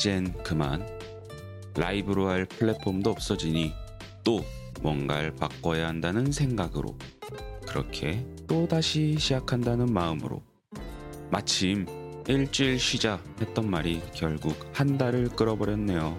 [0.00, 0.82] 이젠 그만.
[1.74, 3.70] 라이브로 할 플랫폼도 없어지니
[4.24, 4.42] 또
[4.80, 6.96] 뭔가를 바꿔야 한다는 생각으로
[7.68, 10.40] 그렇게 또 다시 시작한다는 마음으로
[11.30, 11.84] 마침
[12.26, 16.16] 일주일 쉬자 했던 말이 결국 한 달을 끌어버렸네요.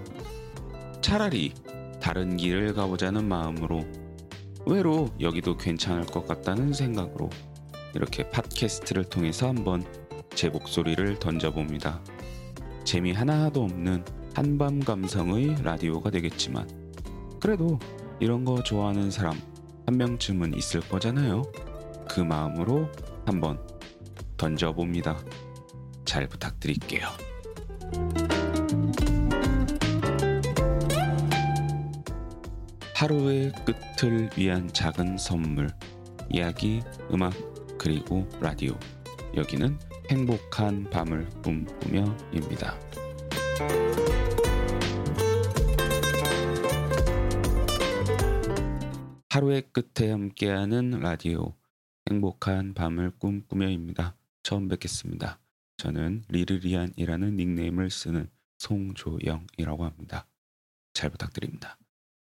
[1.01, 1.51] 차라리
[1.99, 3.83] 다른 길을 가보자는 마음으로
[4.67, 7.31] 외로 여기도 괜찮을 것 같다는 생각으로
[7.95, 9.83] 이렇게 팟캐스트를 통해서 한번
[10.35, 11.99] 제 목소리를 던져봅니다.
[12.83, 14.03] 재미 하나도 없는
[14.33, 16.67] 한밤 감성의 라디오가 되겠지만
[17.39, 17.79] 그래도
[18.19, 19.39] 이런 거 좋아하는 사람
[19.85, 21.43] 한 명쯤은 있을 거잖아요.
[22.09, 22.87] 그 마음으로
[23.25, 23.59] 한번
[24.37, 25.17] 던져봅니다.
[26.05, 27.07] 잘 부탁드릴게요.
[32.95, 35.69] 하루의 끝을 위한 작은 선물,
[36.29, 37.33] 이야기, 음악,
[37.77, 38.75] 그리고 라디오.
[39.35, 39.79] 여기는
[40.11, 42.77] 행복한 밤을 꿈꾸며입니다.
[49.29, 51.55] 하루의 끝에 함께하는 라디오
[52.09, 54.17] 행복한 밤을 꿈꾸며입니다.
[54.43, 55.39] 처음 뵙겠습니다.
[55.77, 60.27] 저는 리르리안이라는 닉네임을 쓰는 송조영이라고 합니다.
[60.93, 61.77] 잘 부탁드립니다.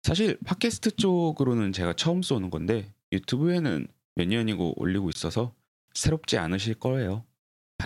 [0.02, 5.54] 사실 팟캐스트 쪽으로는 제가 처음 쏘는 건데 유튜브에는 몇 년이고 올리고 있어서
[5.94, 7.24] 새롭지 않으실 거예요.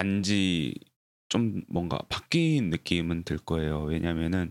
[0.00, 0.74] 단지
[1.28, 3.82] 좀 뭔가 바뀐 느낌은 들 거예요.
[3.82, 4.50] 왜냐면은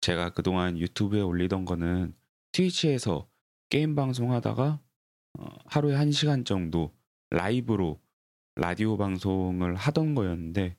[0.00, 2.14] 제가 그동안 유튜브에 올리던 거는
[2.52, 3.28] 트위치에서
[3.68, 4.80] 게임 방송하다가
[5.38, 6.96] 어, 하루에 한 시간 정도
[7.30, 8.00] 라이브로
[8.54, 10.76] 라디오 방송을 하던 거였는데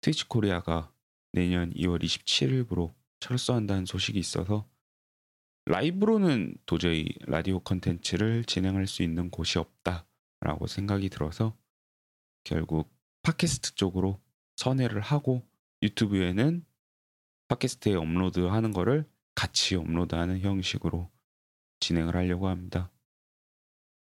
[0.00, 0.92] 트위치 코리아가
[1.30, 4.68] 내년 2월 27일부로 철수한다는 소식이 있어서
[5.66, 11.56] 라이브로는 도저히 라디오 컨텐츠를 진행할 수 있는 곳이 없다라고 생각이 들어서
[12.42, 12.95] 결국
[13.26, 14.22] 팟캐스트 쪽으로
[14.54, 15.44] 선회를 하고
[15.82, 16.64] 유튜브에는
[17.48, 19.04] 팟캐스트에 업로드하는 거를
[19.34, 21.10] 같이 업로드하는 형식으로
[21.80, 22.92] 진행을 하려고 합니다.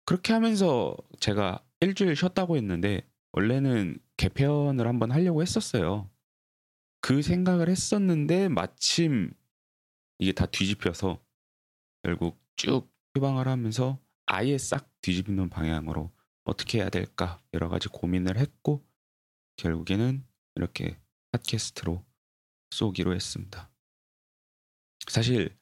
[0.04, 6.10] 그렇게 하면서 제가 일주일 쉬었다고 했는데 원래는 개편을 한번 하려고 했었어요.
[7.00, 9.32] 그 생각을 했었는데 마침
[10.19, 11.19] 이게 다 뒤집혀서
[12.02, 16.12] 결국 쭉 휴방을 하면서 아예 싹 뒤집는 방향으로
[16.44, 18.86] 어떻게 해야 될까 여러 가지 고민을 했고
[19.58, 20.24] 결국에는
[20.54, 20.98] 이렇게
[21.32, 22.04] 팟캐스트로
[22.70, 23.70] 쏘기로 했습니다.
[25.08, 25.56] 사실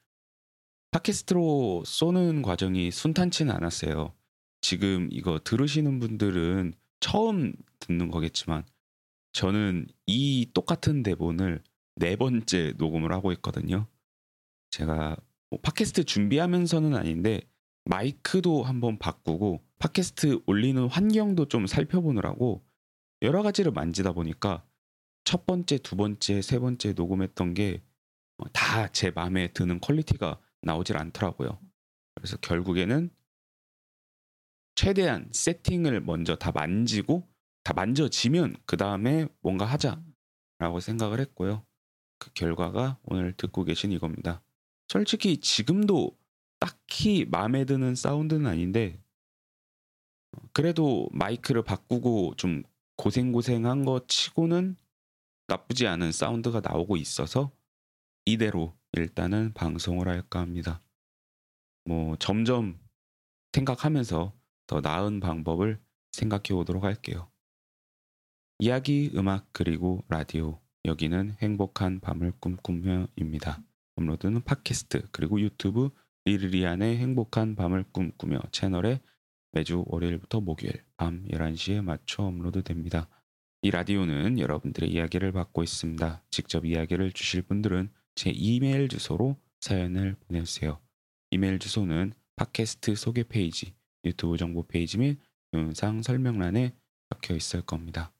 [0.91, 4.15] 팟캐스트로 쏘는 과정이 순탄치는 않았어요.
[4.61, 8.65] 지금 이거 들으시는 분들은 처음 듣는 거겠지만
[9.33, 11.63] 저는 이 똑같은 대본을
[11.95, 13.87] 네 번째 녹음을 하고 있거든요.
[14.71, 15.17] 제가
[15.49, 17.41] 뭐 팟캐스트 준비하면서는 아닌데
[17.85, 22.66] 마이크도 한번 바꾸고 팟캐스트 올리는 환경도 좀 살펴보느라고
[23.21, 24.65] 여러 가지를 만지다 보니까
[25.23, 27.81] 첫 번째, 두 번째, 세 번째 녹음했던 게
[28.53, 31.59] 다제 어, 마음에 드는 quality가 나오질 않더라고요.
[32.15, 33.09] 그래서 결국에는
[34.75, 37.27] 최대한 세팅을 먼저 다 만지고
[37.63, 41.65] 다 만져지면 그 다음에 뭔가 하자라고 생각을 했고요.
[42.19, 44.41] 그 결과가 오늘 듣고 계신 이겁니다.
[44.87, 46.17] 솔직히 지금도
[46.59, 48.99] 딱히 마음에 드는 사운드는 아닌데
[50.53, 52.63] 그래도 마이크를 바꾸고 좀
[52.97, 54.75] 고생고생한 거 치고는
[55.47, 57.51] 나쁘지 않은 사운드가 나오고 있어서
[58.25, 60.81] 이대로 일단은 방송을 할까 합니다.
[61.85, 62.79] 뭐 점점
[63.53, 64.33] 생각하면서
[64.67, 65.79] 더 나은 방법을
[66.11, 67.31] 생각해 오도록 할게요.
[68.59, 70.59] 이야기, 음악, 그리고 라디오.
[70.83, 73.63] 여기는 행복한 밤을 꿈꾸며입니다.
[73.95, 75.91] 업로드는 팟캐스트, 그리고 유튜브
[76.25, 79.01] 리르리안의 행복한 밤을 꿈꾸며 채널에
[79.57, 83.09] 매주 월요일부터 목요일 밤 11시에 맞춰 업로드됩니다.
[83.63, 86.23] 이 라디오는 여러분들의 이야기를 받고 있습니다.
[86.29, 90.79] 직접 이야기를 주실 분들은 제 이메일 주소로 사연을 보내주세요.
[91.31, 93.73] 이메일 주소는 팟캐스트 소개 페이지,
[94.05, 95.17] 유튜브 정보 페이지 및
[95.55, 96.75] 영상 설명란에
[97.09, 98.13] 적혀 있을 겁니다.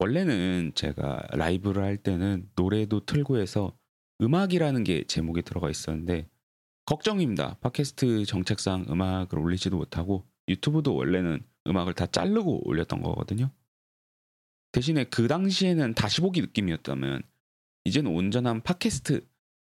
[0.00, 3.78] 원래는 제가 라이브를 할 때는 노래도 틀고 해서
[4.20, 6.28] 음악이라는 게 제목에 들어가 있었는데
[6.86, 7.58] 걱정입니다.
[7.60, 13.50] 팟캐스트 정책상 음악을 올리지도 못하고 유튜브도 원래는 음악을 다 자르고 올렸던 거거든요.
[14.72, 17.22] 대신에 그 당시에는 다시 보기 느낌이었다면
[17.84, 19.26] 이제는 온전한 팟캐스트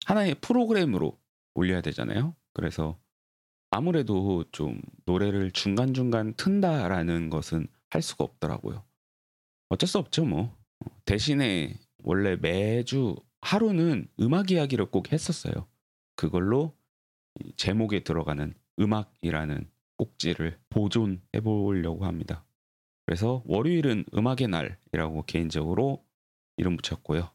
[0.07, 1.21] 하나의 프로그램으로
[1.55, 2.35] 올려야 되잖아요.
[2.53, 3.01] 그래서
[3.71, 8.85] 아무래도 좀 노래를 중간중간 튼다라는 것은 할 수가 없더라고요.
[9.71, 10.57] 어쩔 수 없죠, 뭐.
[11.05, 15.67] 대신에 원래 매주 하루는 음악 이야기를 꼭 했었어요.
[16.17, 16.77] 그걸로
[17.57, 19.71] 제목에 들어가는 음악이라는
[20.03, 22.45] 꼭지를 보존해 보려고 합니다.
[23.07, 26.05] 그래서 월요일은 음악의 날이라고 개인적으로
[26.57, 27.31] 이름 붙였고요.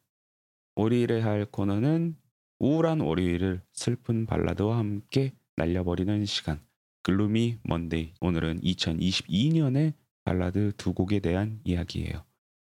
[0.75, 2.17] 월요일에 할 코너는
[2.59, 6.59] 우울한 월요일을 슬픈 발라드와 함께 날려버리는 시간.
[7.03, 8.13] Gloomy Monday.
[8.19, 9.93] 오늘은 2022년의
[10.25, 12.25] 발라드 두 곡에 대한 이야기예요.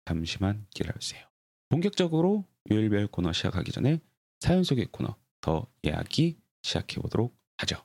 [0.03, 1.25] 잠시만 기다려주세요.
[1.69, 3.99] 본격적으로 요일별 코너 시작하기 전에
[4.39, 7.77] 사연 속의 코너 더 이야기 시작해 보도록 하죠.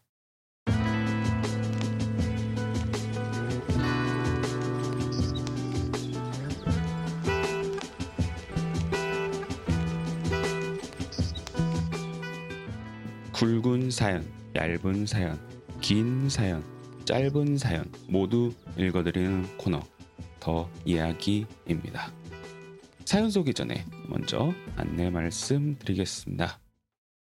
[13.40, 15.40] 굵은 사연, 얇은 사연,
[15.80, 16.62] 긴 사연,
[17.06, 19.80] 짧은 사연 모두 읽어드리는 코너
[20.38, 22.12] 더 이야기입니다.
[23.06, 26.60] 사연 소개 전에 먼저 안내 말씀드리겠습니다.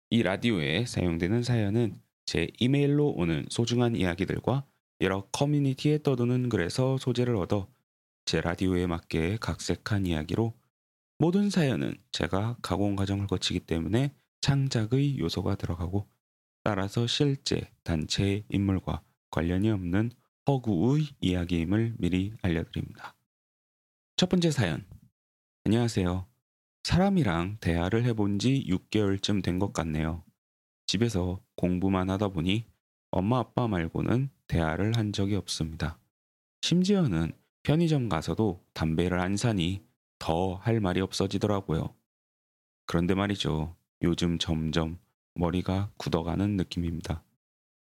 [0.08, 4.64] 이 라디오에 사용되는 사연은 제 이메일로 오는 소중한 이야기들과
[5.02, 7.68] 여러 커뮤니티에 떠도는 글에서 소재를 얻어
[8.24, 10.54] 제 라디오에 맞게 각색한 이야기로
[11.18, 14.14] 모든 사연은 제가 가공 과정을 거치기 때문에
[14.46, 16.08] 창작의 요소가 들어가고
[16.62, 19.02] 따라서 실제 단체의 인물과
[19.32, 20.12] 관련이 없는
[20.46, 23.16] 허구의 이야기임을 미리 알려드립니다.
[24.14, 24.86] 첫 번째 사연.
[25.64, 26.28] 안녕하세요.
[26.84, 30.22] 사람이랑 대화를 해본 지 6개월쯤 된 것 같네요.
[30.86, 32.66] 집에서 공부만 하다 보니
[33.10, 35.98] 엄마 아빠 말고는 대화를 한 적이 없습니다.
[36.62, 37.32] 심지어는
[37.64, 39.84] 편의점 가서도 담배를 안 사니
[40.20, 41.96] 더 할 말이 없어지더라고요.
[42.86, 43.74] 그런데 말이죠.
[44.02, 44.98] 요즘 점점
[45.34, 47.24] 머리가 굳어가는 느낌입니다.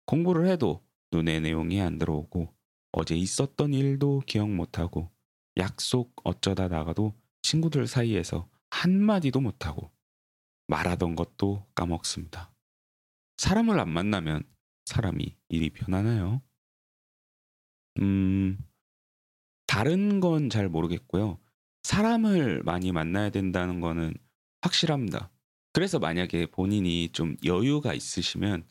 [0.06, 2.54] 공부를 해도 눈에 내용이 안 들어오고
[2.92, 5.10] 어제 있었던 일도 기억 못하고
[5.56, 9.90] 약속 어쩌다 나가도 친구들 사이에서 한마디도 못하고
[10.68, 12.52] 말하던 것도 까먹습니다.
[13.38, 14.42] 사람을 안 만나면
[14.84, 16.42] 사람이 일이 변하나요?
[18.00, 18.58] 음,
[19.66, 21.38] 다른 건 잘 모르겠고요.
[21.82, 24.14] 사람을 많이 만나야 된다는 거는
[24.62, 25.30] 확실합니다.
[25.78, 28.66] 그래서 만약에 본인이 좀 여유가 있으시면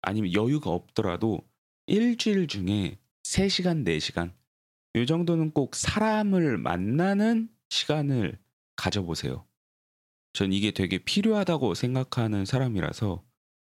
[0.00, 1.46] 아니면 여유가 없더라도
[1.86, 4.32] 일주일 중에 3시간, 4시간
[4.94, 8.38] 이 정도는 꼭 사람을 만나는 시간을
[8.74, 9.46] 가져보세요.
[10.32, 13.22] 전 이게 되게 필요하다고 생각하는 사람이라서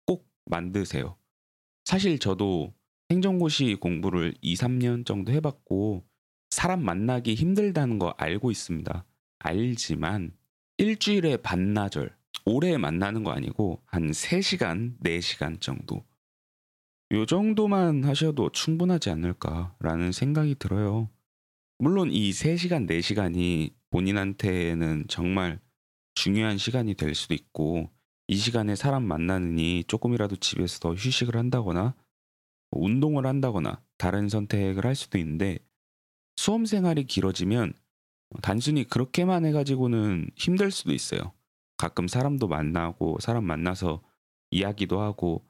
[0.04, 1.16] 꼭 만드세요.
[1.86, 2.74] 사실 저도
[3.10, 6.06] 행정고시 공부를 2, 3년 정도 해봤고
[6.50, 9.06] 사람 만나기 힘들다는 거 알고 있습니다.
[9.38, 10.36] 알지만
[10.76, 12.14] 일주일에 반나절
[12.46, 16.04] 오래 만나는 거 아니고 한 3시간, 4시간 정도.
[17.12, 21.10] 요 정도만 하셔도 충분하지 않을까라는 생각이 들어요.
[21.78, 25.60] 물론 이 3시간, 4시간이 본인한테는 정말
[26.14, 27.90] 중요한 시간이 될 수도 있고,
[28.28, 31.94] 이 시간에 사람 만나느니 조금이라도 집에서 더 휴식을 한다거나,
[32.70, 35.58] 운동을 한다거나, 다른 선택을 할 수도 있는데,
[36.36, 37.74] 수험 생활이 길어지면
[38.42, 41.32] 단순히 그렇게만 해가지고는 힘들 수도 있어요.
[41.76, 44.02] 가끔 사람도 만나고 사람 만나서
[44.50, 45.46] 이야기도 하고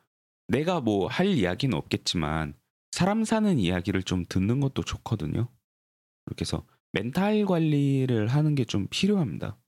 [0.49, 2.55] 내가 뭐 할 이야기는 없겠지만
[2.93, 5.49] 사람 사는 이야기를 좀 듣는 것도 좋거든요.
[6.25, 9.59] 그렇게 해서 멘탈 관리를 하는 게 좀 필요합니다.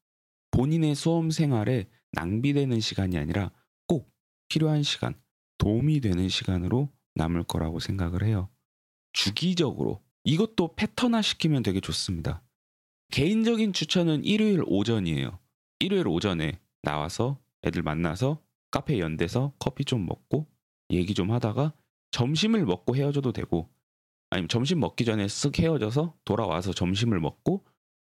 [0.53, 3.53] 본인의 수험 생활에 낭비되는 시간이 아니라
[3.87, 4.11] 꼭
[4.49, 5.21] 필요한 시간,
[5.59, 8.49] 도움이 되는 시간으로 남을 거라고 생각을 해요.
[9.13, 12.43] 주기적으로 이것도 패턴화 시키면 되게 좋습니다.
[13.13, 15.39] 개인적인 추천은 일요일 오전이에요.
[15.79, 20.47] 일요일 오전에 나와서 애들 만나서 카페 연대서 커피 좀 먹고
[20.91, 21.73] 얘기 좀 하다가
[22.11, 23.69] 점심을 먹고 헤어져도 되고
[24.31, 27.65] 아니면 점심 먹기 전에 쓱 헤어져서 돌아와서 점심을 먹고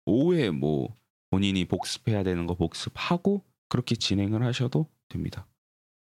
[0.06, 0.96] 오후에 뭐
[1.30, 5.46] 본인이 복습해야 되는 거 복습하고 그렇게 진행을 하셔도 됩니다.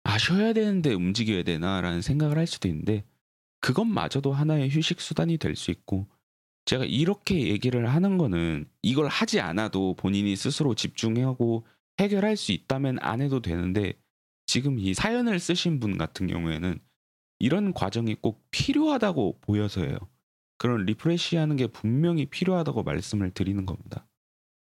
[0.04, 3.04] 아, 쉬어야 되는데 움직여야 되나라는 생각을 할 수도 있는데
[3.60, 6.08] 그것마저도 하나의 휴식 수단이 될 수 있고
[6.64, 11.66] 제가 이렇게 얘기를 하는 거는 이걸 하지 않아도 본인이 스스로 집중하고
[12.00, 13.94] 해결할 수 있다면 안 해도 되는데
[14.46, 16.78] 지금 이 사연을 쓰신 분 같은 경우에는
[17.38, 19.96] 이런 과정이 꼭 필요하다고 보여서예요.
[20.58, 24.06] 그런 refresh 하는 게 분명히 필요하다고 말씀을 드리는 겁니다.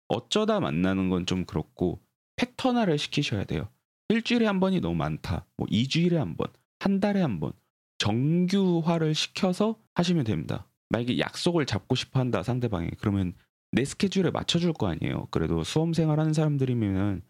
[0.07, 2.01] 어쩌다 만나는 건 좀 그렇고
[2.37, 3.69] 패턴화를 시키셔야 돼요.
[4.09, 5.45] 일주일에 한 번이 너무 많다.
[5.57, 6.47] 뭐 2주일에 한 번,
[6.79, 7.53] 한 달에 한 번.
[7.97, 10.67] 정규화를 시켜서 하시면 됩니다.
[10.89, 13.33] 만약에 약속을 잡고 싶어 한다 상대방이 그러면
[13.71, 15.27] 내 스케줄에 맞춰줄 거 아니에요.
[15.31, 17.21] 그래도 수험 생활 하는 사람들이면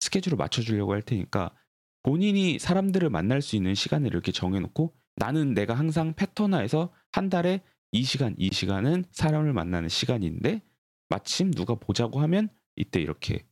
[0.00, 1.54] 스케줄을 맞춰주려고 할 테니까
[2.02, 8.02] 본인이 사람들을 만날 수 있는 시간을 이렇게 정해놓고 나는 내가 항상 패턴화해서 한 달에 이
[8.02, 10.62] 시간 이 시간은 사람을 만나는 시간인데
[11.08, 13.46] 마침 누가 보자고 하면 이때 이렇게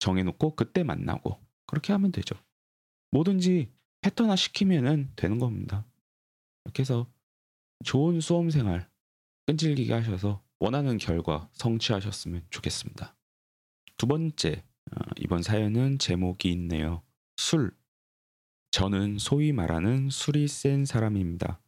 [0.00, 2.34] 정해놓고 그때 만나고 그렇게 하면 되죠.
[3.10, 3.70] 뭐든지
[4.00, 5.86] 패턴화 시키면은 되는 겁니다.
[6.64, 7.06] 이렇게 해서
[7.84, 8.88] 좋은 수험 생활
[9.46, 13.16] 끈질기게 하셔서 원하는 결과 성취하셨으면 좋겠습니다.
[13.96, 17.02] 두 번째 어, 이번 사연은 제목이 있네요.
[17.36, 17.76] 술.
[18.70, 21.60] 저는 소위 말하는 술이 센 사람입니다.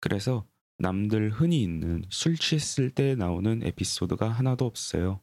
[0.00, 0.46] 그래서
[0.78, 5.20] 남들 흔히 있는 술 취했을 때 나오는 에피소드가 하나도 없어요.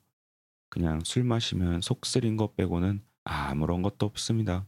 [0.69, 4.67] 그냥 술 마시면 속 쓰린 것 빼고는 아무런 것도 없습니다.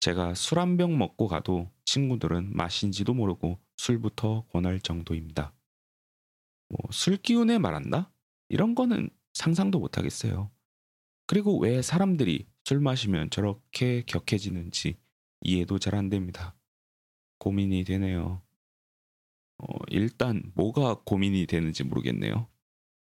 [0.00, 5.53] 제가 술 한 병 먹고 가도 친구들은 마신지도 모르고 술부터 권할 정도입니다.
[6.68, 8.12] 뭐 술 기운에 말한다?
[8.48, 10.50] 이런 거는 상상도 못 하겠어요.
[11.26, 14.98] 그리고 왜 사람들이 술 마시면 저렇게 격해지는지
[15.42, 16.54] 이해도 잘 안 됩니다.
[17.38, 18.42] 고민이 되네요.
[19.58, 22.48] 어, 일단 뭐가 고민이 되는지 모르겠네요.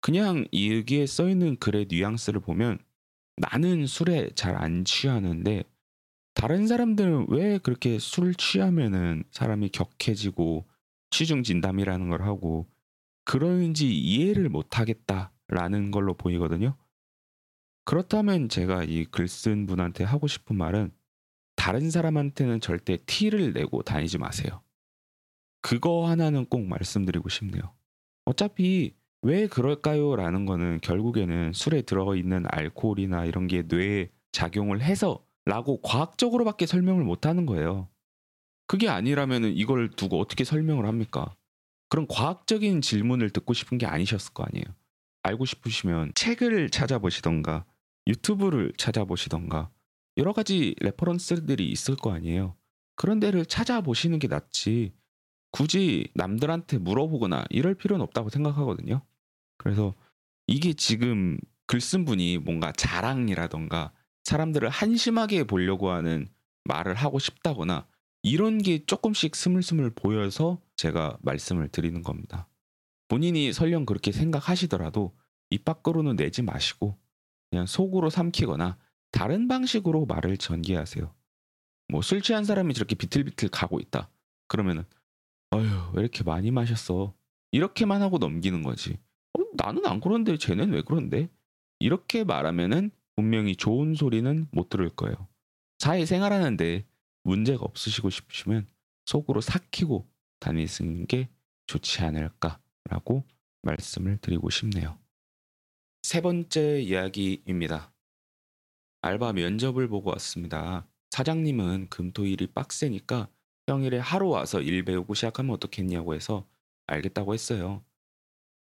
[0.00, 2.78] 그냥 이 여기에 써 있는 글의 뉘앙스를 보면
[3.36, 5.64] 나는 술에 잘 안 취하는데
[6.34, 10.66] 다른 사람들은 왜 그렇게 술 취하면은 사람이 격해지고
[11.10, 12.68] 취중 진담이라는 걸 하고
[13.24, 16.76] 그러는지 이해를 못 하겠다라는 걸로 보이거든요.
[17.84, 20.92] 그렇다면 제가 이 글 쓴 분한테 하고 싶은 말은
[21.56, 24.62] 다른 사람한테는 절대 티를 내고 다니지 마세요.
[25.60, 27.62] 그거 하나는 꼭 말씀드리고 싶네요.
[28.24, 30.16] 어차피 왜 그럴까요?
[30.16, 37.26] 라는 거는 결국에는 술에 들어있는 알코올이나 이런 게 뇌에 작용을 해서 라고 과학적으로밖에 설명을 못
[37.26, 37.88] 하는 거예요.
[38.66, 41.34] 그게 아니라면 이걸 두고 어떻게 설명을 합니까?
[41.92, 44.64] 그런 과학적인 질문을 듣고 싶은 게 아니셨을 거 아니에요.
[45.24, 47.66] 알고 싶으시면 책을 찾아보시던가
[48.06, 49.68] 유튜브를 찾아보시던가
[50.16, 52.56] 여러 가지 reference들이 있을 거 아니에요.
[52.96, 54.94] 그런 데를 찾아보시는 게 낫지.
[55.50, 59.02] 굳이 남들한테 물어보거나 이럴 필요는 없다고 생각하거든요.
[59.58, 59.94] 그래서
[60.46, 63.92] 이게 지금 글 쓴 분이 뭔가 자랑이라던가
[64.24, 66.26] 사람들을 한심하게 보려고 하는
[66.64, 67.86] 말을 하고 싶다거나
[68.22, 72.48] 이런 게 조금씩 스물스물 보여서 제가 말씀을 드리는 겁니다.
[73.08, 75.12] 본인이 설령 그렇게 생각하시더라도
[75.50, 76.96] 입 밖으로는 내지 마시고
[77.50, 78.78] 그냥 속으로 삼키거나
[79.10, 81.12] 다른 방식으로 말을 전개하세요.
[81.88, 84.08] 뭐 술 취한 사람이 저렇게 비틀비틀 가고 있다.
[84.48, 84.84] 그러면은
[85.50, 87.14] 어휴 왜 이렇게 많이 마셨어.
[87.50, 88.98] 이렇게만 하고 넘기는 거지.
[89.38, 91.28] 어, 나는 안 그런데 쟤는 왜 그런데?
[91.80, 95.28] 이렇게 말하면은 분명히 좋은 소리는 못 들을 거예요.
[95.78, 96.86] 사회 생활하는데
[97.24, 98.66] 문제가 없으시고 싶으시면
[99.06, 100.08] 속으로 삭히고
[100.40, 101.28] 다니시는 게
[101.66, 103.24] 좋지 않을까라고
[103.62, 104.98] 말씀을 드리고 싶네요.
[106.02, 107.92] 세 번째 이야기입니다.
[109.02, 110.86] 알바 면접을 보고 왔습니다.
[111.10, 113.28] 사장님은 금토일이 빡세니까
[113.66, 116.46] 평일에 하루 와서 일 배우고 시작하면 어떻겠냐고 해서
[116.86, 117.84] 알겠다고 했어요.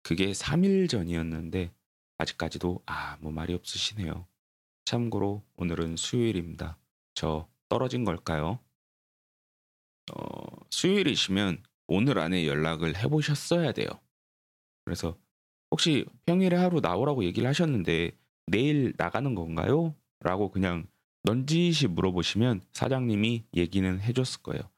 [0.03, 1.73] 그게 3일 전이었는데
[2.17, 4.27] 아직까지도 아무 말이 없으시네요.
[4.85, 6.77] 참고로 오늘은 수요일입니다.
[7.13, 8.59] 저 떨어진 걸까요?
[10.13, 13.87] 어, 수요일이시면 오늘 안에 연락을 해보셨어야 돼요.
[14.83, 15.17] 그래서
[15.71, 18.11] 혹시 평일에 하루 나오라고 얘기를 하셨는데
[18.47, 19.95] 내일 나가는 건가요?
[20.19, 20.85] 라고 그냥
[21.23, 24.69] 넌지시 물어보시면 사장님이 얘기는 해줬을 거예요.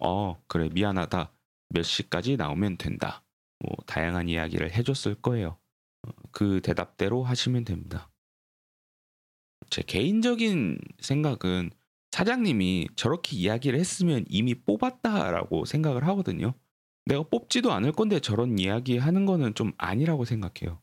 [0.00, 1.34] 어, 그래, 미안하다.
[1.68, 3.22] 몇 시까지 나오면 된다.
[3.58, 5.58] 뭐, 다양한 이야기를 해줬을 거예요.
[6.06, 8.10] 어, 그 대답대로 하시면 됩니다.
[9.68, 11.70] 제 개인적인 생각은
[12.12, 16.54] 사장님이 저렇게 이야기를 했으면 이미 뽑았다라고 생각을 하거든요.
[17.06, 20.80] 내가 뽑지도 않을 건데 저런 이야기 하는 거는 좀 아니라고 생각해요.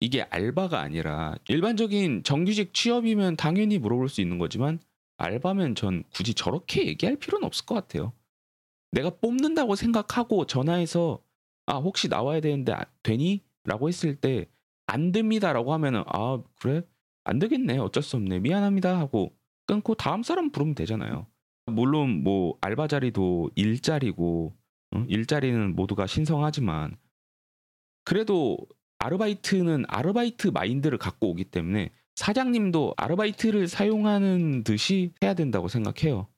[0.00, 4.80] 이게 알바가 아니라 일반적인 정규직 취업이면 당연히 물어볼 수 있는 거지만
[5.18, 8.12] 알바면 전 굳이 저렇게 얘기할 필요는 없을 것 같아요.
[8.90, 11.22] 내가 뽑는다고 생각하고 전화해서
[11.66, 13.44] 아 혹시 나와야 되는데 아, 되니?
[13.64, 14.46] 라고 했을 때
[14.86, 16.82] 안 됩니다라고 하면은 아 그래
[17.24, 19.34] 안 되겠네 어쩔 수 없네 미안합니다 하고
[19.66, 21.26] 끊고 다음 사람 부르면 되잖아요.
[21.66, 24.54] 물론 뭐 알바 자리도 일자리고
[24.94, 25.04] 어?
[25.08, 26.96] 일자리는 모두가 신성하지만
[28.04, 28.58] 그래도
[28.98, 36.28] 아르바이트는 아르바이트 마인드를 갖고 오기 때문에 사장님도 아르바이트를 사용하는 듯이 해야 된다고 생각해요.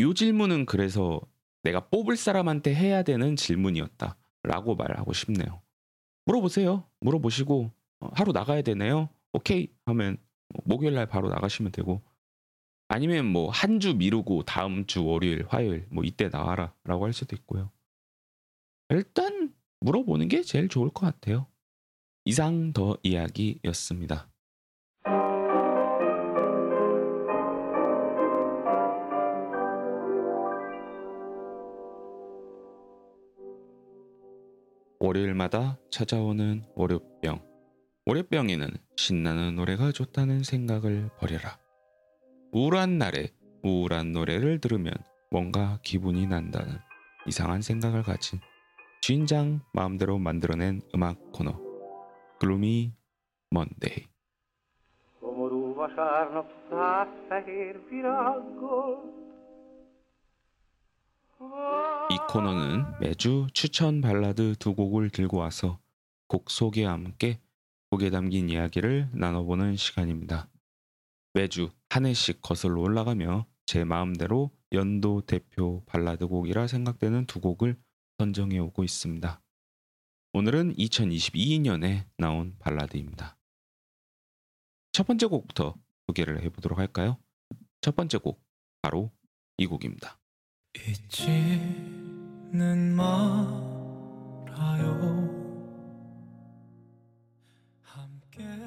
[0.00, 1.20] 이 질문은 그래서
[1.62, 4.16] 내가 뽑을 사람한테 해야 되는 질문이었다.
[4.42, 5.60] 라고 말하고 싶네요.
[6.24, 6.84] 물어보세요.
[7.00, 7.70] 물어보시고
[8.00, 9.10] 어, 하루 나가야 되네요.
[9.32, 10.16] 오케이 하면
[10.64, 12.02] 목요일 날 바로 나가시면 되고
[12.92, 17.70] 아니면 뭐 한 주 미루고 다음 주 월요일, 화요일 뭐 이때 나와라라고 할 수도 있고요.
[18.88, 21.46] 일단 물어보는 게 제일 좋을 것 같아요.
[22.24, 24.28] 이상 더 이야기였습니다.
[34.98, 37.40] 월요일마다 찾아오는 월요병.
[38.06, 41.59] 월요병에는 신나는 노래가 좋다는 생각을 버려라.
[42.52, 43.28] 우울한 날에
[43.62, 44.92] 우울한 노래를 들으면
[45.30, 46.78] 뭔가 기분이 난다는
[47.26, 48.40] 이상한 생각을 가진
[49.00, 51.58] 주인장 마음대로 만들어낸 음악 코너
[52.40, 52.92] Gloomy
[53.50, 54.10] Monday
[55.20, 59.20] Szomorú vasárnap száz fehér virággal.
[62.10, 65.78] 이 코너는 매주 추천 발라드 두 곡을 들고 와서
[66.26, 67.40] 곡 소개와 함께
[67.90, 70.49] 곡에 담긴 이야기를 나눠보는 시간입니다.
[71.32, 77.78] 매주 한 해씩 거슬러 올라가며 제 마음대로 연도 대표 발라드 곡이라 생각되는 두 곡을
[78.18, 79.40] 선정해 오고 있습니다.
[80.32, 83.36] 오늘은 2022년에 나온 발라드입니다.
[84.92, 87.16] 첫 번째 곡부터 소개를 해보도록 할까요?
[87.80, 88.44] 첫 번째 곡,
[88.82, 89.12] 바로
[89.56, 90.18] 이 곡입니다.
[90.76, 92.16] 잊지는
[92.96, 94.10] 말아요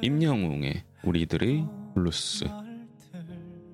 [0.02, 2.46] 임영웅의 우리들의 블루스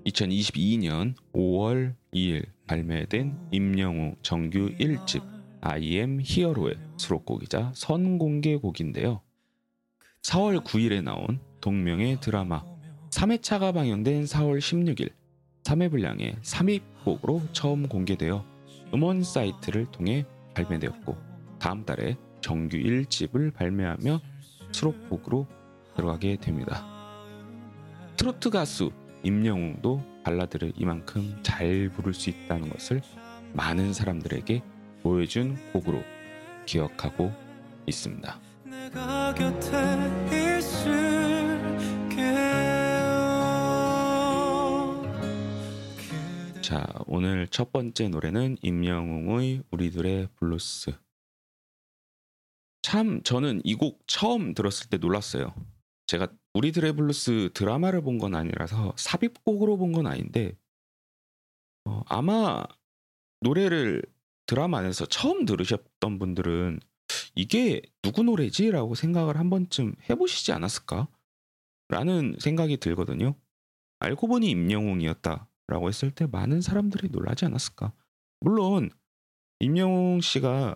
[0.06, 5.24] 2022년 5월 2일 발매된 임영웅 정규 1집
[5.62, 9.22] I am Hero의 수록곡이자 선공개곡인데요.
[10.24, 12.64] 4월 9일에 나온 동명의 드라마
[13.10, 15.12] 3회차가 방영된 4월 16일
[15.64, 18.46] 3회 분량의 3입곡으로 처음 공개되어
[18.94, 21.16] 음원 사이트를 통해 발매되었고
[21.60, 24.22] 다음 달에 정규 1집을 발매하며
[24.72, 25.48] 수록곡으로
[25.96, 26.99] 들어가게 됩니다.
[28.20, 28.92] 트로트 가수
[29.24, 33.02] 임영웅도 발라드를 이만큼 잘 부를 수 있다는 것을
[33.54, 34.62] 많은 사람들에게
[35.02, 36.04] 보여준 곡으로
[36.66, 37.32] 기억하고
[37.86, 38.38] 있습니다.
[46.62, 50.92] 자, 오늘 첫 번째 노래는 임영웅의 우리들의 블루스.
[52.82, 55.54] 참 저는 이 곡 처음 들었을 때 놀랐어요.
[56.10, 60.58] 제가 우리들의 블루스 드라마를 본 건 아니라서 삽입곡으로 본 건 아닌데
[61.86, 62.64] 어, 아마
[63.42, 64.02] 노래를
[64.46, 66.80] 드라마 안에서 처음 들으셨던 분들은
[67.36, 71.08] 이게 누구 노래지라고 생각을 한 번쯤 해보시지 않았을까?
[71.90, 73.36] 라는 생각이 들거든요.
[74.00, 77.94] 알고 보니 임영웅이었다라고 했을 때 많은 사람들이 놀라지 않았을까?
[78.42, 78.90] 물론
[79.60, 80.76] 임영웅 씨가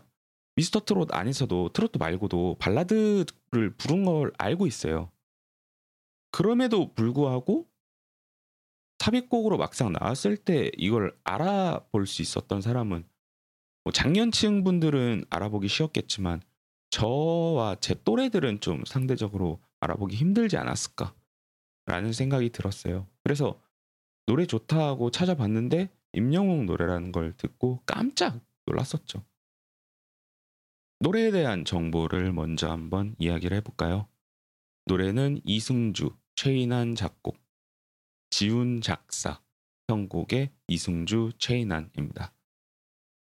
[0.56, 5.13] 미스터 트롯 안에서도 트로트 말고도 발라드를 부른 걸 알고 있어요.
[6.34, 7.70] 그럼에도 불구하고
[8.98, 13.08] 삽입곡으로 막상 나왔을 때 이걸 알아볼 수 있었던 사람은
[13.84, 16.42] 뭐 작년층 분들은 알아보기 쉬웠겠지만
[16.90, 21.14] 저와 제 또래들은 좀 상대적으로 알아보기 힘들지 않았을까
[21.86, 23.08] 라는 생각이 들었어요.
[23.24, 23.62] 그래서
[24.26, 29.24] 노래 좋다 하고 찾아봤는데 임영웅 노래라는 걸 듣고 깜짝 놀랐었죠.
[31.00, 34.08] 노래에 대한 정보를 먼저 한번 이야기를 해볼까요?
[34.86, 37.38] 노래는 이승주, 최인한 작곡,
[38.30, 39.42] 지훈 작사,
[39.88, 42.34] 편곡의 이승주, 최인한입니다.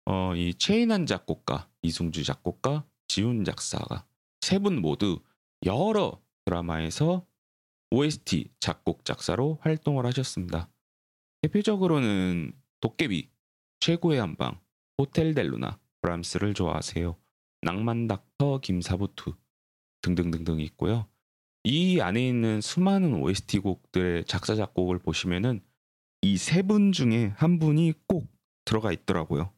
[0.05, 4.05] 어, 이 최인한 작곡가, 이승주 작곡가, 지훈 작사가
[4.41, 5.19] 세 분 모두
[5.65, 7.25] 여러 드라마에서
[7.91, 10.69] OST 작곡 작사로 활동을 하셨습니다.
[11.41, 13.29] 대표적으로는 도깨비,
[13.79, 14.60] 최고의 한방,
[14.97, 17.17] 호텔 델루나, 브람스를 좋아하세요.
[17.62, 19.36] 낭만 닥터 김사부투
[20.01, 21.08] 등등등등 있고요.
[21.65, 25.62] 이 안에 있는 수많은 OST 곡들의 작사 작곡을 보시면은
[26.21, 28.28] 이 세 분 중에 한 분이 꼭
[28.65, 29.51] 들어가 있더라고요.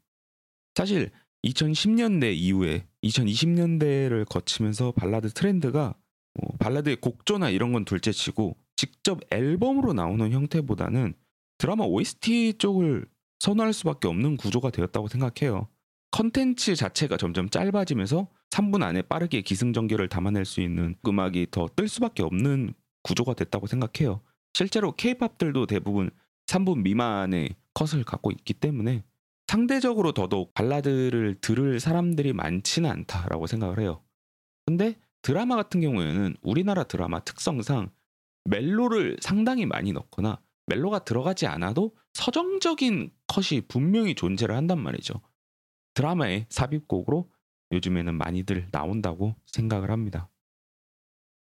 [0.75, 1.11] 사실
[1.43, 5.95] 2010년대 이후에 2020년대를 거치면서 발라드 트렌드가
[6.39, 11.13] 뭐 발라드의 곡조나 이런 건 둘째치고 직접 앨범으로 나오는 형태보다는
[11.57, 13.05] 드라마 OST 쪽을
[13.39, 15.67] 선호할 수밖에 없는 구조가 되었다고 생각해요.
[16.11, 22.23] 컨텐츠 자체가 점점 짧아지면서 3분 안에 빠르게 기승전결을 담아낼 수 있는 음악이 더 뜰 수밖에
[22.23, 24.21] 없는 구조가 됐다고 생각해요.
[24.53, 26.09] 실제로 케이팝들도 대부분
[26.47, 29.03] 3분 미만의 컷을 갖고 있기 때문에
[29.47, 34.03] 상대적으로 더더욱 발라드를 들을 사람들이 많지는 않다라고 생각을 해요.
[34.65, 37.91] 근데 드라마 같은 경우에는 우리나라 드라마 특성상
[38.45, 45.21] 멜로를 상당히 많이 넣거나 멜로가 들어가지 않아도 서정적인 컷이 분명히 존재를 한단 말이죠.
[45.93, 47.29] 드라마의 삽입곡으로
[47.71, 50.29] 요즘에는 많이들 나온다고 생각을 합니다.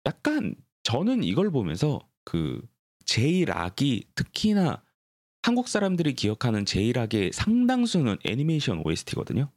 [0.05, 2.65] 약간 저는 이걸 보면서 그
[3.05, 4.83] 제이락이 특히나
[5.41, 9.51] 한국 사람들이 기억하는 제이락의 상당수는 애니메이션 OST거든요.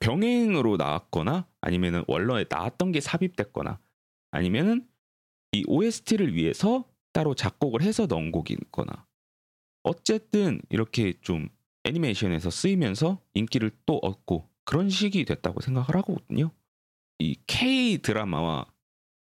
[0.00, 3.80] 병행으로 나왔거나 아니면은 원래에 나왔던 게 삽입됐거나
[4.30, 4.86] 아니면은
[5.52, 9.06] 이 OST를 위해서 따로 작곡을 해서 넣은 곡이 있거나
[9.82, 11.48] 어쨌든 이렇게 좀
[11.84, 16.52] 애니메이션에서 쓰이면서 인기를 또 얻고 그런 식이 됐다고 생각을 하거든요.
[17.18, 18.66] 이 K 드라마와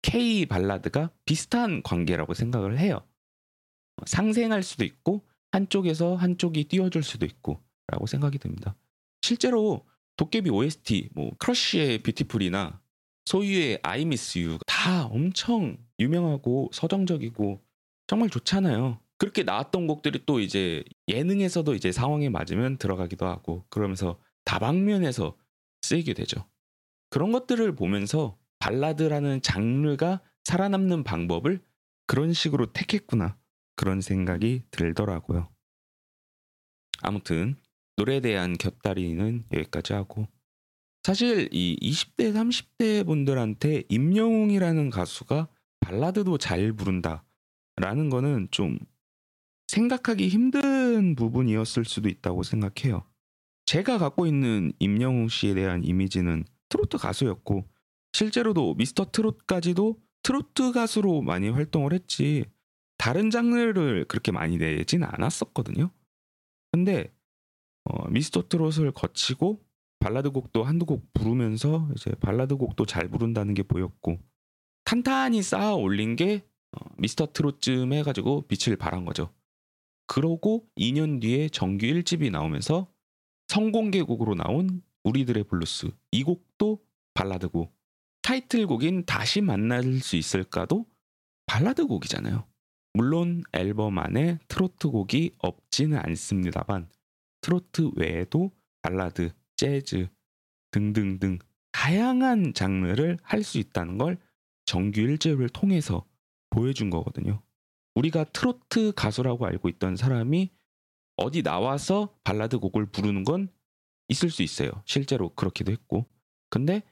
[0.01, 3.07] K 발라드가 비슷한 관계라고 생각을 해요.
[4.07, 8.75] 상생할 수도 있고 한쪽에서 한쪽이 띄워줄 수도 있고 라고 생각이 듭니다.
[9.21, 12.81] 실제로 도깨비 OST, 뭐 크러쉬의 Beautiful이나
[13.27, 17.61] 소유의 I Miss You 다 엄청 유명하고 서정적이고
[18.07, 18.99] 정말 좋잖아요.
[19.19, 25.37] 그렇게 나왔던 곡들이 또 이제 예능에서도 이제 상황에 맞으면 들어가기도 하고 그러면서 다방면에서
[25.83, 26.49] 쓰이게 되죠.
[27.11, 31.63] 그런 것들을 보면서 발라드라는 장르가 살아남는 방법을
[32.07, 33.39] 그런 식으로 택했구나.
[33.77, 35.49] 그런 생각이 들더라고요.
[37.03, 37.57] 아무튼
[37.97, 40.27] 노래에 대한 곁다리는 여기까지 하고
[41.03, 45.49] 사실 이 20대 30대 분들한테 임영웅이라는 가수가
[45.81, 48.79] 발라드도 잘 부른다라는 거는 좀
[49.69, 53.05] 생각하기 힘든 부분이었을 수도 있다고 생각해요.
[53.67, 57.69] 제가 갖고 있는 임영웅 씨에 대한 이미지는 트로트 가수였고
[58.13, 62.45] 실제로도 미스터 트롯까지도 트로트 가수로 많이 활동을 했지
[62.99, 65.91] 다른 장르를 그렇게 많이 내진 않았었거든요.
[66.73, 67.13] 근데
[67.85, 69.65] 어, 미스터 트롯을 거치고
[70.01, 74.19] 발라드 곡도 한두 곡 부르면서 이제 발라드 곡도 잘 부른다는 게 보였고
[74.85, 79.33] 탄탄히 쌓아 올린 게 어, 미스터 트롯쯤 해가지고 빛을 발한 거죠.
[80.07, 82.94] 그러고 2년 뒤에 정규 1집이 나오면서
[83.49, 87.75] 선공개곡으로 나온 우리들의 블루스 이 곡도 발라드곡
[88.23, 90.87] 타이틀곡인 다시 만날 수 있을까도
[91.47, 92.47] 발라드 곡이잖아요.
[92.95, 96.89] 물론 앨범 안에 트로트 곡이 없지는 않습니다만
[97.43, 98.51] 트로트 외에도
[98.83, 100.09] 발라드, 재즈
[100.71, 101.39] 등등등
[101.73, 104.19] 다양한 장르를 할 수 있다는 걸
[104.65, 106.07] 정규 1집을 통해서
[106.51, 107.43] 보여준 거거든요.
[107.95, 110.51] 우리가 트로트 가수라고 알고 있던 사람이
[111.17, 113.49] 어디 나와서 발라드 곡을 부르는 건
[114.09, 114.71] 있을 수 있어요.
[114.85, 116.07] 실제로 그렇기도 했고.
[116.51, 116.83] 근데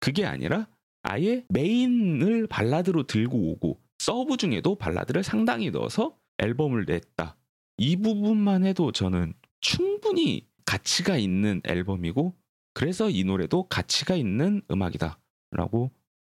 [0.00, 0.68] 그게 아니라
[1.02, 7.36] 아예 메인을 발라드로 들고 오고 서브 중에도 발라드를 상당히 넣어서 앨범을 냈다.
[7.78, 12.34] 이 부분만 해도 저는 충분히 가치가 있는 앨범이고
[12.74, 15.18] 그래서 이 노래도 가치가 있는 음악이다.
[15.50, 15.90] 라고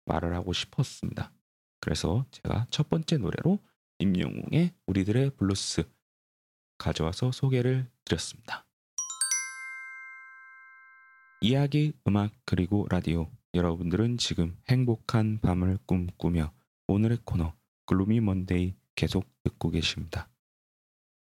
[0.05, 1.31] 말을 하고 싶었습니다.
[1.79, 3.59] 그래서 제가 첫 번째 노래로
[3.99, 5.83] 임영웅의 우리들의 블루스
[6.77, 8.65] 가져와서 소개를 드렸습니다.
[11.41, 13.29] 이야기, 음악, 그리고 라디오.
[13.53, 16.51] 여러분들은 지금 행복한 밤을 꿈꾸며
[16.87, 17.53] 오늘의 코너
[17.85, 20.29] Gloomy Monday 계속 듣고 계십니다.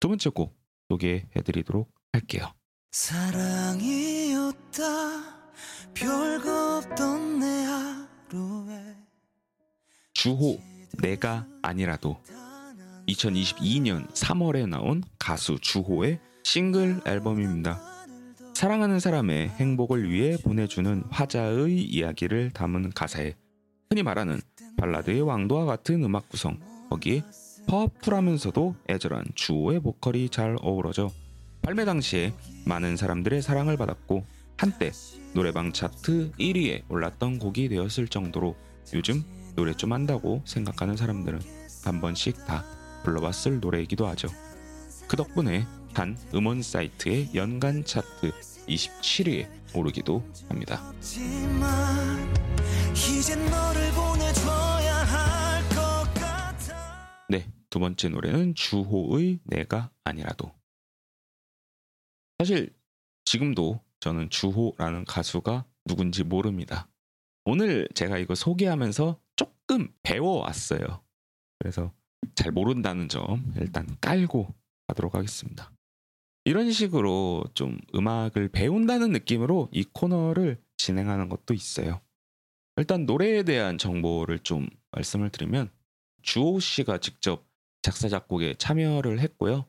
[0.00, 2.52] 두 번째 곡 소개해드리도록 할게요.
[2.90, 4.82] 사랑이었다
[5.94, 8.96] 별거 없던 내 하루에
[10.12, 10.60] 주호
[11.00, 12.20] 내가 아니라도
[13.08, 17.80] 2022년 3월에 나온 가수 주호의 싱글 앨범입니다.
[18.54, 23.34] 사랑하는 사람의 행복을 위해 보내주는 화자의 이야기를 담은 가사에
[23.90, 24.40] 흔히 말하는
[24.76, 26.58] 발라드의 왕도와 같은 음악 구성
[26.90, 27.22] 거기에
[27.66, 31.10] 파워풀하면서도 애절한 주호의 보컬이 잘 어우러져
[31.62, 32.32] 발매 당시에
[32.66, 34.24] 많은 사람들의 사랑을 받았고
[34.56, 34.92] 한때
[35.34, 38.56] 노래방 차트 1위에 올랐던 곡이 되었을 정도로
[38.94, 41.40] 요즘 노래 좀 한다고 생각하는 사람들은
[41.84, 42.64] 한 번씩 다
[43.02, 44.28] 불러봤을 노래이기도 하죠.
[45.08, 48.30] 그 덕분에 한 음원 사이트의 연간 차트
[48.66, 50.92] 27위에 오르기도 합니다.
[57.28, 60.52] 네, 두 번째 노래는 주호의 내가 아니라도.
[62.38, 62.74] 사실
[63.24, 66.88] 지금도 저는 주호라는 가수가 누군지 모릅니다.
[67.44, 71.02] 오늘 제가 이거 소개하면서 조금 배워왔어요.
[71.58, 71.92] 그래서
[72.34, 74.54] 잘 모른다는 점 일단 깔고
[74.86, 75.72] 가도록 하겠습니다.
[76.44, 82.00] 이런 식으로 좀 음악을 배운다는 느낌으로 이 코너를 진행하는 것도 있어요.
[82.76, 85.70] 일단 노래에 대한 정보를 좀 말씀을 드리면
[86.22, 87.46] 주호 씨가 직접
[87.82, 89.66] 작사 작곡에 참여를 했고요.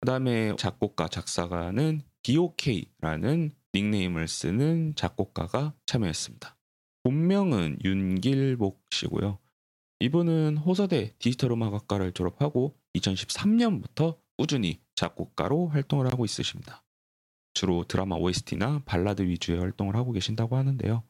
[0.00, 6.56] 그다음에 작곡가 작사가는 BOK라는 닉네임을 쓰는 작곡가가 참여했습니다.
[7.04, 9.38] 본명은 윤길복 씨고요.
[10.00, 16.84] 이분은 호서대 디지털 음악학과를 졸업하고 2013년부터 꾸준히 작곡가로 활동을 하고 있으십니다.
[17.54, 21.02] 주로 드라마 OST나 발라드 위주의 활동을 하고 계신다고 하는데요.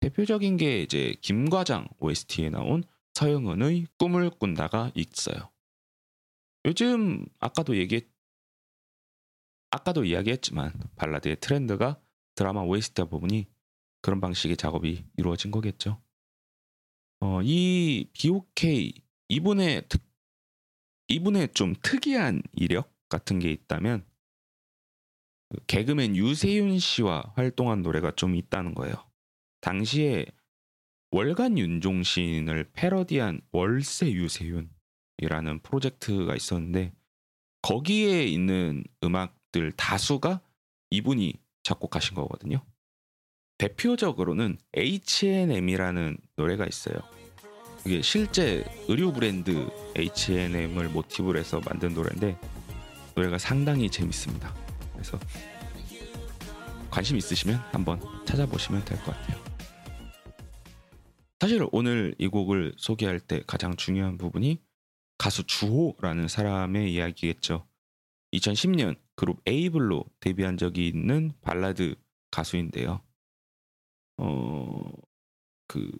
[0.00, 5.50] 대표적인 게 이제 김과장 OST에 나온 서영은의 꿈을 꾼다가 있어요.
[6.66, 8.06] 요즘 아까도 얘기
[9.70, 11.98] 아까도 이야기했지만 발라드의 트렌드가
[12.34, 13.46] 드라마 OST다 보니
[14.02, 16.02] 그런 방식의 작업이 이루어진 거겠죠.
[17.24, 20.02] 어, 이 BOK 이분의 특,
[21.06, 24.04] 이분의 좀 특이한 이력 같은 게 있다면
[25.48, 28.96] 그 개그맨 유세윤 씨와 활동한 노래가 좀 있다는 거예요.
[29.60, 30.26] 당시에
[31.12, 36.92] 월간 윤종신을 패러디한 월세 유세윤이라는 프로젝트가 있었는데
[37.62, 40.40] 거기에 있는 음악들 다수가
[40.90, 42.66] 이분이 작곡하신 거거든요.
[43.62, 46.96] 대표적으로는 H&M이라는 노래가 있어요.
[47.86, 52.36] 이게 실제 의류 브랜드 H&M을 모티브로 해서 만든 노래인데
[53.14, 54.52] 노래가 상당히 재밌습니다.
[54.92, 55.16] 그래서
[56.90, 59.40] 관심 있으시면 한번 찾아보시면 될 것 같아요.
[61.38, 64.60] 사실 오늘 이 곡을 소개할 때 가장 중요한 부분이
[65.18, 67.68] 가수 주호라는 사람의 이야기겠죠.
[68.32, 71.94] 2010년 그룹 에이블로 데뷔한 적이 있는 발라드
[72.32, 73.02] 가수인데요.
[74.18, 74.92] 어,
[75.68, 75.90] 그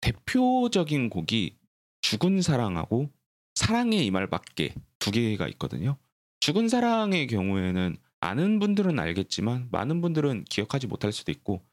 [0.00, 1.56] 대표적인 곡이
[2.00, 3.10] 죽은 사랑하고
[3.54, 5.96] 사랑의 이 말밖에 두 개가 있거든요.
[6.40, 11.64] 죽은 사랑의 경우에는 아는 분들은 알겠지만 많은 분들은 기억하지 못할 수도 있고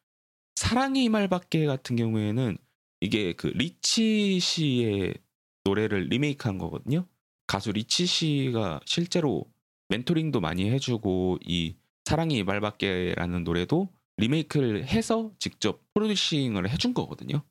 [0.56, 2.58] 사랑의 이 말밖에 같은 경우에는
[3.02, 5.16] 이게 그 리치 씨의
[5.64, 7.08] 노래를 리메이크한 거거든요.
[7.48, 9.46] 가수 리치 씨가 실제로
[9.90, 17.44] 멘토링도 많이 해주고 이 사랑이 이 말밖에라는 노래도 리메이크를 해서 직접 프로듀싱을 해준 거거든요.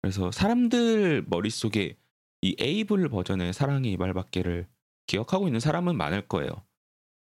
[0.00, 1.96] 그래서 사람들 머릿속에
[2.42, 4.68] 이 에이블 버전의 사랑이 이 말밖에를
[5.06, 6.50] 기억하고 있는 사람은 많을 거예요.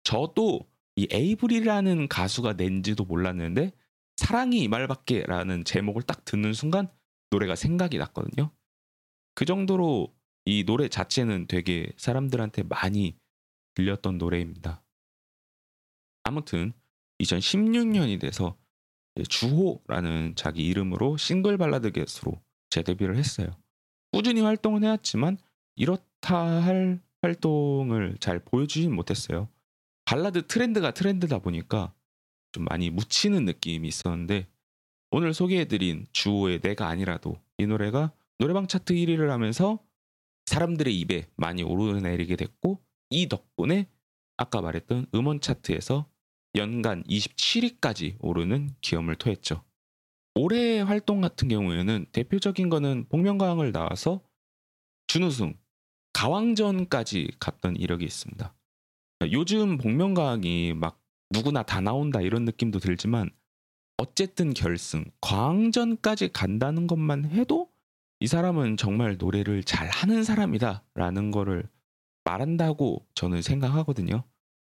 [0.03, 0.61] 저도
[0.95, 3.71] 이 에이블이라는 가수가 낸지도 몰랐는데
[4.17, 6.89] 사랑이 이 말밖에라는 제목을 딱 듣는 순간
[7.31, 8.51] 노래가 생각이 났거든요.
[9.35, 13.17] 그 정도로 이 노래 자체는 되게 사람들한테 많이
[13.75, 14.83] 들렸던 노래입니다.
[16.23, 16.73] 아무튼
[17.19, 18.57] 2016년이 돼서
[19.27, 23.47] 주호라는 자기 이름으로 싱글 발라드 게스트로 재데뷔를 했어요.
[24.11, 25.37] 꾸준히 활동은 해왔지만
[25.75, 29.47] 이렇다 할 활동을 잘 보여주진 못했어요.
[30.05, 31.93] 발라드 트렌드가 트렌드다 보니까
[32.51, 34.47] 좀 많이 묻히는 느낌이 있었는데
[35.11, 39.79] 오늘 소개해드린 주호의 내가 아니라도 이 노래가 노래방 차트 1위를 하면서
[40.45, 43.87] 사람들의 입에 많이 오르내리게 됐고 이 덕분에
[44.37, 46.09] 아까 말했던 음원 차트에서
[46.55, 49.63] 연간 27위까지 오르는 기염을 토했죠.
[50.35, 54.21] 올해 활동 같은 경우에는 대표적인 거는 복면가왕을 나와서
[55.07, 55.55] 준우승,
[56.13, 58.53] 가왕전까지 갔던 이력이 있습니다.
[59.31, 63.29] 요즘 복면가왕이 막 누구나 다 나온다 이런 느낌도 들지만
[63.97, 67.71] 어쨌든 결승, 과왕전까지 간다는 것만 해도
[68.19, 71.67] 이 사람은 정말 노래를 잘 하는 사람이다 라는 거를
[72.23, 74.23] 말한다고 저는 생각하거든요.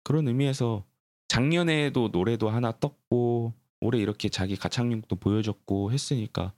[0.04, 0.84] 그런 의미에서
[1.30, 6.52] 작년에도 노래도 하나 떴고 올해 이렇게 자기 가창력도 보여줬고 했으니까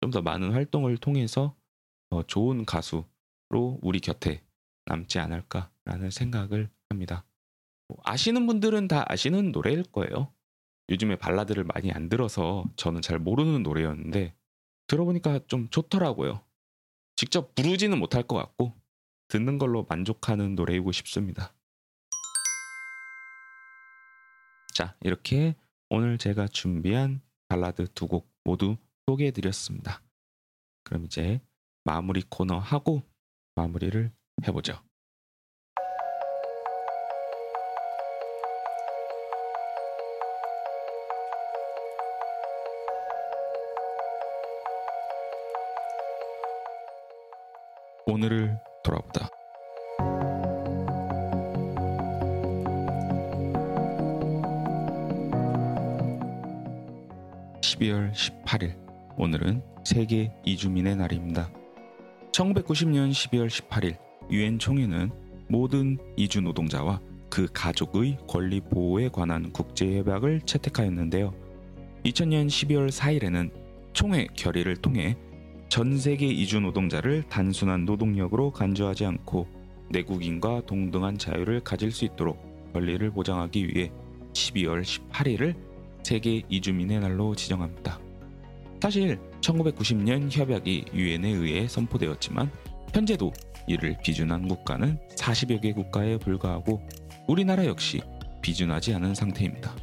[0.00, 1.56] 좀 더 많은 활동을 통해서
[2.10, 3.06] 더 좋은 가수로
[3.82, 4.42] 우리 곁에
[4.86, 7.24] 남지 않을까라는 생각을 합니다.
[7.86, 10.32] 뭐 아시는 분들은 다 아시는 노래일 거예요.
[10.90, 14.34] 요즘에 발라드를 많이 안 들어서 저는 잘 모르는 노래였는데
[14.88, 16.40] 들어보니까 좀 좋더라고요.
[17.14, 18.72] 직접 부르지는 못할 것 같고
[19.28, 21.54] 듣는 걸로 만족하는 노래이고 싶습니다.
[24.76, 25.54] 자, 이렇게
[25.88, 30.02] 오늘 제가 준비한 발라드 두 곡 모두 소개해 드렸습니다.
[30.84, 31.40] 그럼 이제
[31.84, 33.02] 마무리 코너 하고
[33.54, 34.12] 마무리를
[34.46, 34.78] 해보죠.
[48.04, 49.35] 오늘을 돌아보다.
[57.76, 58.74] 12월 18일
[59.16, 61.50] 오늘은 세계 이주민의 날입니다.
[62.32, 63.96] 1990년 12월 18일
[64.30, 65.10] 유엔 총회는
[65.48, 71.32] 모든 이주 노동자와 그 가족의 권리 보호에 관한 국제 협약을 채택하였는데요.
[72.04, 73.50] 2000년 12월 4일에는
[73.92, 75.16] 총회 결의를 통해
[75.68, 79.46] 전 세계 이주 노동자를 단순한 노동력으로 간주하지 않고
[79.90, 83.90] 내국인과 동등한 자유를 가질 수 있도록 권리를 보장하기 위해
[84.32, 85.75] 12월 18일을
[86.06, 87.98] 세계 이주민의 날로 지정합니다.
[88.80, 92.48] 사실 1990년 협약이 유엔에 의해 선포되었지만
[92.94, 93.32] 현재도
[93.66, 96.80] 이를 비준한 국가는 40여 개 국가에 불과하고
[97.26, 98.00] 우리나라 역시
[98.40, 99.74] 비준하지 않은 상태입니다.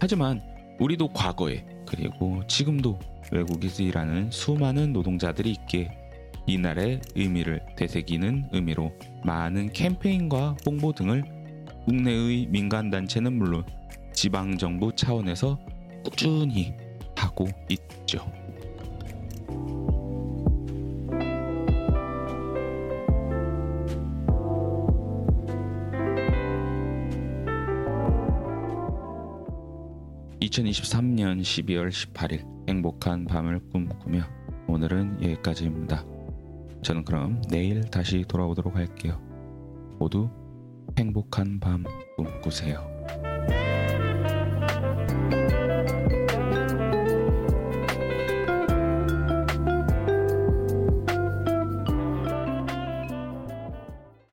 [0.00, 0.40] 하지만
[0.80, 2.98] 우리도 과거에 그리고 지금도
[3.30, 5.90] 외국에서 일하는 수많은 노동자들이 있기에
[6.46, 8.90] 이날의 의미를 되새기는 의미로
[9.22, 11.22] 많은 캠페인과 홍보 등을
[11.84, 13.66] 국내의 민간단체는 물론
[14.22, 15.58] 지방 정부 차원에서
[16.04, 16.72] 꾸준히
[17.16, 18.24] 하고 있죠.
[30.40, 34.22] (2023년 12월 18일) 행복한 밤을 꿈꾸며
[34.68, 36.04] 오늘은 여기까지입니다.
[36.84, 39.20] 저는 그럼 내일 다시 돌아오도록 할게요.
[39.98, 40.30] 모두
[40.96, 41.82] 행복한 밤
[42.16, 42.91] 꿈꾸세요.